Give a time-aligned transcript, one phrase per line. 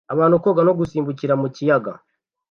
[0.13, 1.91] Abantu koga no gusimbukira mu kiyaga